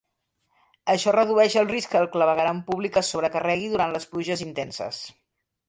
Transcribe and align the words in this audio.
Això 0.93 1.13
redueix 1.15 1.57
el 1.61 1.69
risc 1.73 1.91
que 1.93 1.99
el 2.01 2.09
clavegueram 2.17 2.63
públic 2.71 2.99
es 3.03 3.13
sobrecarregui 3.15 3.71
durant 3.77 3.97
les 3.99 4.11
pluges 4.15 4.45
intenses. 4.51 5.07